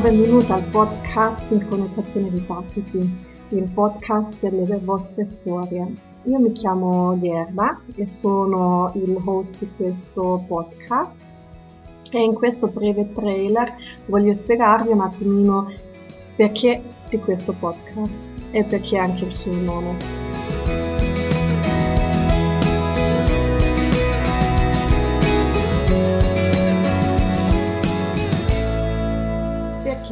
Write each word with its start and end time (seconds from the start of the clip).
benvenuta 0.00 0.54
al 0.54 0.64
podcast 0.70 1.48
Sincronizzazione 1.48 2.30
di 2.30 2.38
Battiti, 2.38 2.98
il 3.50 3.68
podcast 3.74 4.38
delle 4.40 4.78
vostre 4.78 5.26
storie. 5.26 5.94
Io 6.22 6.38
mi 6.38 6.52
chiamo 6.52 7.18
Gerda 7.20 7.78
e 7.96 8.06
sono 8.06 8.90
il 8.94 9.20
host 9.22 9.58
di 9.58 9.68
questo 9.76 10.44
podcast 10.46 11.20
e 12.10 12.22
in 12.22 12.32
questo 12.32 12.68
breve 12.68 13.12
trailer 13.12 13.74
voglio 14.06 14.34
spiegarvi 14.34 14.92
un 14.92 15.00
attimino 15.00 15.70
perché 16.36 16.80
di 17.10 17.18
questo 17.18 17.52
podcast 17.52 18.10
e 18.52 18.64
perché 18.64 18.96
anche 18.96 19.26
il 19.26 19.36
suo 19.36 19.52
nome. 19.52 20.21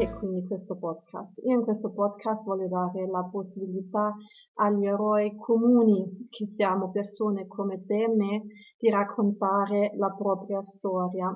Perché 0.01 0.17
quindi 0.17 0.47
questo 0.47 0.79
podcast? 0.79 1.39
Io 1.45 1.59
in 1.59 1.63
questo 1.63 1.93
podcast 1.93 2.43
voglio 2.45 2.69
dare 2.69 3.07
la 3.07 3.23
possibilità 3.31 4.15
agli 4.55 4.87
eroi 4.87 5.37
comuni, 5.37 6.27
che 6.31 6.47
siamo 6.47 6.91
persone 6.91 7.47
come 7.47 7.85
te 7.85 8.05
e 8.05 8.09
me, 8.09 8.47
di 8.79 8.89
raccontare 8.89 9.93
la 9.97 10.11
propria 10.11 10.65
storia. 10.65 11.31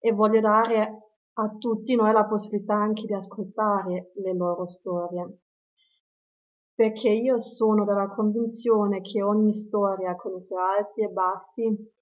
E 0.00 0.12
voglio 0.12 0.40
dare 0.40 1.02
a 1.34 1.48
tutti 1.56 1.94
noi 1.94 2.12
la 2.12 2.24
possibilità 2.24 2.74
anche 2.74 3.06
di 3.06 3.14
ascoltare 3.14 4.10
le 4.16 4.34
loro 4.34 4.66
storie. 4.66 5.42
Perché 6.74 7.10
io 7.10 7.38
sono 7.38 7.84
della 7.84 8.08
convinzione 8.08 9.00
che 9.00 9.22
ogni 9.22 9.54
storia, 9.54 10.16
con 10.16 10.36
i 10.36 10.42
suoi 10.42 10.60
alti 10.60 11.02
e 11.02 11.08
bassi, 11.08 11.92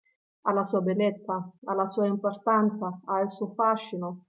ha 0.44 0.52
la 0.54 0.64
sua 0.64 0.80
bellezza, 0.80 1.52
ha 1.64 1.74
la 1.74 1.86
sua 1.86 2.06
importanza, 2.06 3.00
ha 3.04 3.20
il 3.20 3.28
suo 3.30 3.52
fascino 3.52 4.24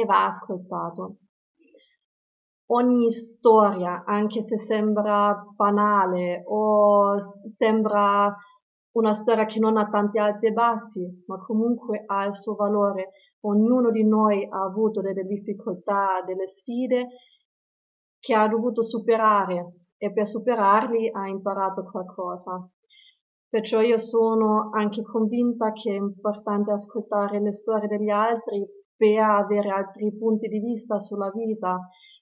e 0.00 0.04
va 0.04 0.26
ascoltato. 0.26 1.16
Ogni 2.68 3.10
storia, 3.10 4.04
anche 4.04 4.42
se 4.42 4.58
sembra 4.58 5.46
banale 5.54 6.42
o 6.46 7.16
sembra 7.54 8.34
una 8.92 9.14
storia 9.14 9.44
che 9.44 9.58
non 9.58 9.76
ha 9.76 9.88
tanti 9.88 10.18
alti 10.18 10.46
e 10.46 10.52
bassi, 10.52 11.24
ma 11.26 11.38
comunque 11.38 12.02
ha 12.06 12.24
il 12.24 12.34
suo 12.34 12.54
valore. 12.54 13.10
Ognuno 13.40 13.90
di 13.90 14.04
noi 14.04 14.44
ha 14.50 14.64
avuto 14.64 15.00
delle 15.00 15.24
difficoltà, 15.24 16.22
delle 16.26 16.48
sfide 16.48 17.08
che 18.18 18.34
ha 18.34 18.48
dovuto 18.48 18.84
superare 18.84 19.86
e 19.96 20.12
per 20.12 20.26
superarli 20.26 21.10
ha 21.12 21.28
imparato 21.28 21.84
qualcosa. 21.84 22.68
Perciò 23.48 23.80
io 23.80 23.98
sono 23.98 24.70
anche 24.72 25.02
convinta 25.02 25.72
che 25.72 25.92
è 25.92 25.94
importante 25.94 26.72
ascoltare 26.72 27.40
le 27.40 27.52
storie 27.52 27.86
degli 27.86 28.10
altri 28.10 28.66
per 28.96 29.18
avere 29.18 29.68
altri 29.68 30.16
punti 30.16 30.48
di 30.48 30.58
vista 30.58 30.98
sulla 30.98 31.30
vita, 31.30 31.78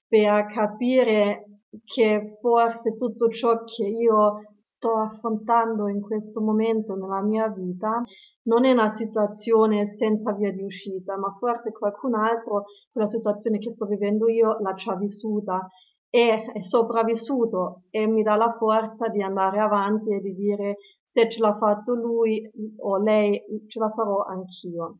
per 0.07 0.45
capire 0.47 1.61
che 1.83 2.37
forse 2.39 2.95
tutto 2.95 3.27
ciò 3.29 3.63
che 3.63 3.85
io 3.85 4.53
sto 4.59 4.97
affrontando 4.97 5.87
in 5.87 6.01
questo 6.01 6.41
momento 6.41 6.95
nella 6.95 7.21
mia 7.21 7.49
vita 7.49 8.01
non 8.43 8.65
è 8.65 8.71
una 8.71 8.89
situazione 8.89 9.85
senza 9.85 10.31
via 10.33 10.51
di 10.51 10.63
uscita, 10.63 11.17
ma 11.17 11.35
forse 11.39 11.71
qualcun 11.71 12.15
altro 12.15 12.65
quella 12.91 13.07
situazione 13.07 13.57
che 13.57 13.71
sto 13.71 13.85
vivendo 13.85 14.29
io 14.29 14.57
l'ha 14.59 14.73
già 14.73 14.95
vissuta 14.95 15.67
e 16.09 16.45
è 16.53 16.61
sopravvissuto 16.61 17.83
e 17.89 18.07
mi 18.07 18.23
dà 18.23 18.35
la 18.35 18.55
forza 18.57 19.09
di 19.09 19.21
andare 19.21 19.59
avanti 19.59 20.13
e 20.13 20.21
di 20.21 20.33
dire 20.33 20.77
se 21.03 21.29
ce 21.29 21.41
l'ha 21.41 21.53
fatto 21.53 21.93
lui 21.93 22.49
o 22.77 22.97
lei 22.97 23.41
ce 23.67 23.79
la 23.79 23.89
farò 23.89 24.23
anch'io. 24.23 24.99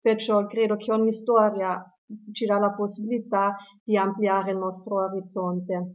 Perciò 0.00 0.46
credo 0.46 0.76
che 0.76 0.92
ogni 0.92 1.12
storia 1.12 1.82
ci 2.32 2.46
dà 2.46 2.58
la 2.58 2.72
possibilità 2.72 3.56
di 3.84 3.96
ampliare 3.96 4.52
il 4.52 4.58
nostro 4.58 4.96
orizzonte. 5.04 5.94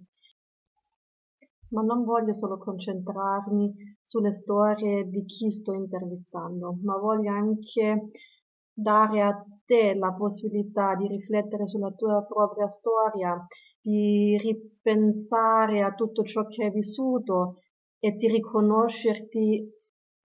Ma 1.70 1.82
non 1.82 2.04
voglio 2.04 2.34
solo 2.34 2.58
concentrarmi 2.58 3.98
sulle 4.02 4.32
storie 4.32 5.10
di 5.10 5.26
chi 5.26 5.52
sto 5.52 5.74
intervistando, 5.74 6.78
ma 6.84 6.98
voglio 6.98 7.32
anche 7.32 8.12
dare 8.72 9.22
a 9.22 9.44
te 9.66 9.96
la 9.96 10.14
possibilità 10.14 10.96
di 10.96 11.08
riflettere 11.08 11.68
sulla 11.68 11.92
tua 11.92 12.24
propria 12.24 12.70
storia, 12.70 13.44
di 13.82 14.38
ripensare 14.38 15.82
a 15.82 15.94
tutto 15.94 16.24
ciò 16.24 16.46
che 16.46 16.66
hai 16.66 16.72
vissuto 16.72 17.62
e 18.00 18.12
di 18.12 18.28
riconoscerti 18.28 19.68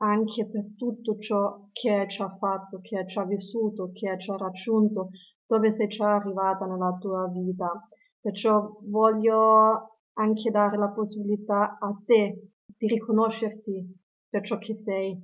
anche 0.02 0.46
per 0.46 0.74
tutto 0.76 1.18
ciò 1.18 1.68
che 1.72 2.06
ci 2.08 2.22
ha 2.22 2.34
fatto, 2.36 2.80
che 2.80 3.06
ci 3.06 3.18
ha 3.18 3.24
vissuto, 3.24 3.90
che 3.92 4.18
ci 4.18 4.30
ha 4.30 4.36
raggiunto, 4.36 5.10
dove 5.46 5.70
sei 5.70 5.88
già 5.88 6.14
arrivata 6.14 6.64
nella 6.66 6.96
tua 6.98 7.28
vita. 7.28 7.88
Perciò 8.20 8.78
voglio 8.82 9.98
anche 10.14 10.50
dare 10.50 10.76
la 10.76 10.90
possibilità 10.90 11.78
a 11.78 11.94
te 12.04 12.52
di 12.66 12.86
riconoscerti 12.86 13.98
per 14.28 14.42
ciò 14.42 14.58
che 14.58 14.74
sei, 14.74 15.18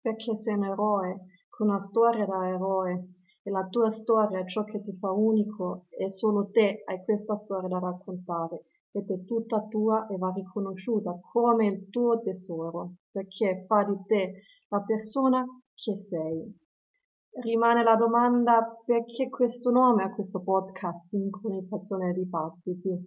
perché 0.00 0.36
sei 0.36 0.54
un 0.54 0.64
eroe, 0.64 1.20
con 1.48 1.68
una 1.68 1.80
storia 1.80 2.26
da 2.26 2.48
eroe 2.48 3.14
e 3.42 3.50
la 3.50 3.66
tua 3.66 3.90
storia 3.90 4.40
è 4.40 4.46
ciò 4.46 4.62
che 4.64 4.82
ti 4.82 4.96
fa 4.98 5.10
unico 5.10 5.86
e 5.88 6.10
solo 6.10 6.48
te 6.50 6.82
hai 6.84 7.02
questa 7.04 7.34
storia 7.34 7.68
da 7.68 7.78
raccontare 7.78 8.64
ed 8.92 9.10
è 9.10 9.24
tutta 9.24 9.66
tua 9.68 10.06
e 10.06 10.16
va 10.18 10.30
riconosciuta 10.34 11.18
come 11.32 11.66
il 11.66 11.88
tuo 11.88 12.20
tesoro, 12.20 12.96
perché 13.10 13.64
fa 13.66 13.84
di 13.84 13.96
te 14.06 14.42
la 14.68 14.82
persona 14.82 15.44
che 15.74 15.96
sei. 15.96 16.60
Rimane 17.40 17.82
la 17.82 17.96
domanda 17.96 18.78
perché 18.84 19.30
questo 19.30 19.70
nome 19.70 20.02
a 20.04 20.12
questo 20.12 20.42
podcast, 20.42 21.06
Sincronizzazione 21.06 22.12
di 22.12 22.26
Battiti. 22.26 23.06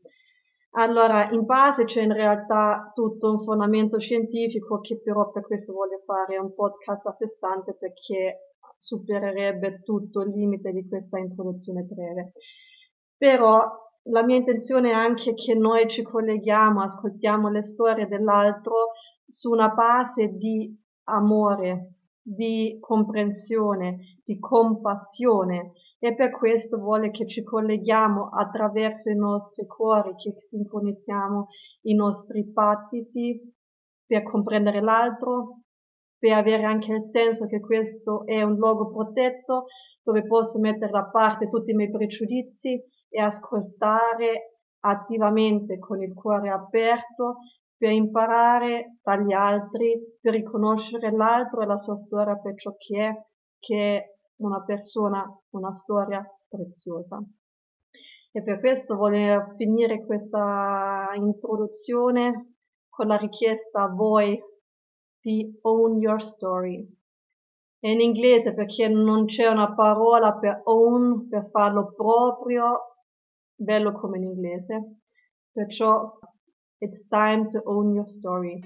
Allora, 0.77 1.29
in 1.29 1.45
base 1.45 1.85
c'è 1.85 2.01
in 2.01 2.11
realtà 2.11 2.91
tutto 2.93 3.31
un 3.31 3.39
fondamento 3.39 3.99
scientifico 3.99 4.81
che 4.81 4.99
però 4.99 5.31
per 5.31 5.43
questo 5.43 5.71
voglio 5.71 6.01
fare 6.05 6.37
un 6.37 6.53
podcast 6.53 7.05
a 7.05 7.13
sé 7.13 7.29
stante 7.29 7.75
perché 7.75 8.55
supererebbe 8.77 9.81
tutto 9.83 10.21
il 10.21 10.31
limite 10.31 10.71
di 10.71 10.85
questa 10.87 11.17
introduzione 11.17 11.83
breve. 11.83 12.33
Però 13.15 13.84
la 14.09 14.23
mia 14.23 14.37
intenzione 14.37 14.89
è 14.89 14.93
anche 14.93 15.33
che 15.33 15.55
noi 15.55 15.87
ci 15.87 16.03
colleghiamo, 16.03 16.81
ascoltiamo 16.81 17.49
le 17.49 17.63
storie 17.63 18.07
dell'altro 18.07 18.91
su 19.27 19.49
una 19.51 19.69
base 19.69 20.27
di 20.27 20.71
amore, 21.05 21.93
di 22.21 22.77
comprensione, 22.79 24.19
di 24.23 24.37
compassione. 24.37 25.71
E 25.97 26.13
per 26.13 26.31
questo 26.31 26.77
vuole 26.77 27.09
che 27.09 27.25
ci 27.25 27.41
colleghiamo 27.41 28.29
attraverso 28.29 29.09
i 29.09 29.15
nostri 29.15 29.65
cuori, 29.65 30.13
che 30.15 30.35
sincronizziamo 30.37 31.47
i 31.83 31.95
nostri 31.95 32.43
battiti 32.43 33.53
per 34.05 34.21
comprendere 34.21 34.81
l'altro, 34.81 35.61
per 36.19 36.33
avere 36.33 36.63
anche 36.63 36.93
il 36.93 37.01
senso 37.01 37.47
che 37.47 37.59
questo 37.59 38.23
è 38.25 38.43
un 38.43 38.55
luogo 38.55 38.91
protetto 38.91 39.65
dove 40.03 40.27
posso 40.27 40.59
mettere 40.59 40.91
da 40.91 41.05
parte 41.05 41.49
tutti 41.49 41.71
i 41.71 41.73
miei 41.73 41.89
pregiudizi 41.89 42.79
e 43.15 43.21
ascoltare 43.21 44.57
attivamente 44.81 45.79
con 45.79 46.03
il 46.03 46.13
cuore 46.13 46.49
aperto 46.49 47.37
per 47.77 47.91
imparare 47.91 48.97
dagli 49.01 49.31
altri, 49.31 49.97
per 50.19 50.33
riconoscere 50.33 51.11
l'altro 51.11 51.61
e 51.61 51.65
la 51.65 51.77
sua 51.77 51.97
storia 51.97 52.35
per 52.35 52.55
ciò 52.55 52.75
che 52.77 53.07
è, 53.07 53.13
che 53.57 53.97
è 53.97 54.05
una 54.41 54.61
persona, 54.63 55.25
una 55.51 55.73
storia 55.75 56.21
preziosa. 56.47 57.23
E 58.31 58.43
per 58.43 58.59
questo 58.59 58.97
voglio 58.97 59.53
finire 59.55 60.05
questa 60.05 61.11
introduzione 61.15 62.55
con 62.89 63.07
la 63.07 63.15
richiesta 63.15 63.83
a 63.83 63.89
voi 63.89 64.37
di 65.21 65.57
own 65.61 66.01
your 66.01 66.21
story. 66.21 66.85
È 67.79 67.87
in 67.87 68.01
inglese 68.01 68.53
perché 68.53 68.89
non 68.89 69.25
c'è 69.25 69.47
una 69.47 69.73
parola 69.73 70.33
per 70.33 70.61
own, 70.65 71.29
per 71.29 71.49
farlo 71.49 71.93
proprio 71.95 72.94
bello 73.55 73.93
come 73.93 74.17
in 74.17 74.23
inglese. 74.23 74.99
Perciò 75.51 76.19
it's 76.79 77.07
time 77.07 77.49
to 77.49 77.61
own 77.65 77.93
your 77.93 78.07
story. 78.07 78.61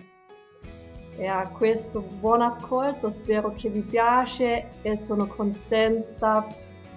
E 1.16 1.26
a 1.28 1.48
questo 1.50 2.02
buon 2.02 2.42
ascolto, 2.42 3.12
spero 3.12 3.54
che 3.54 3.70
vi 3.70 3.82
piace 3.82 4.82
e 4.82 4.98
sono 4.98 5.28
contenta 5.28 6.48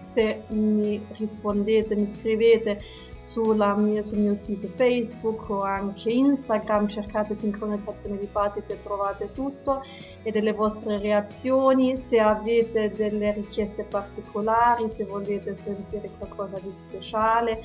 se 0.02 0.44
mi 0.48 1.04
rispondete, 1.16 1.94
mi 1.94 2.06
scrivete 2.06 2.80
mia, 3.76 4.02
sul 4.02 4.18
mio 4.18 4.34
sito 4.34 4.68
Facebook 4.68 5.48
o 5.48 5.62
anche 5.62 6.10
Instagram, 6.10 6.88
cercate 6.88 7.38
sincronizzazione 7.38 8.18
di 8.18 8.26
partite 8.26 8.72
e 8.74 8.82
trovate 8.82 9.30
tutto 9.32 9.82
e 10.22 10.30
delle 10.30 10.52
vostre 10.52 10.98
reazioni, 10.98 11.96
se 11.96 12.18
avete 12.18 12.90
delle 12.90 13.32
richieste 13.32 13.84
particolari, 13.84 14.90
se 14.90 15.04
volete 15.04 15.56
sentire 15.62 16.10
qualcosa 16.18 16.58
di 16.58 16.72
speciale 16.72 17.62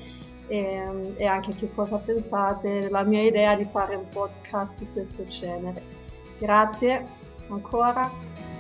e, 0.48 0.58
ehm, 0.58 1.14
e 1.18 1.26
anche 1.26 1.54
che 1.56 1.70
cosa 1.74 1.98
pensate 1.98 2.90
la 2.90 3.04
mia 3.04 3.24
idea 3.24 3.56
di 3.56 3.66
fare 3.66 3.96
un 3.96 4.08
podcast 4.10 4.78
di 4.78 4.88
questo 4.94 5.26
genere. 5.28 5.82
Grazie 6.38 7.06
ancora 7.50 8.10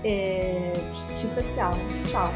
e 0.02 0.72
ci 1.18 1.28
sentiamo. 1.28 1.78
Ciao! 2.06 2.32